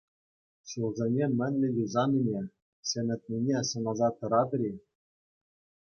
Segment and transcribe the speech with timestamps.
[0.71, 2.41] Ҫулсене мӗнле юсанине,
[2.91, 4.73] ҫӗнетнине сӑнаса тӑратӑр-и?